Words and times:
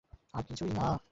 আর 0.33 0.43
কিছুই 0.43 0.71
না। 0.71 0.85